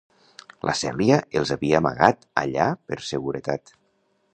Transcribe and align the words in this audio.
La 0.69 0.73
Cèlia 0.79 1.19
els 1.41 1.53
havia 1.57 1.77
amagat 1.83 2.27
allà 2.45 2.71
per 2.89 3.03
seguretat. 3.15 3.79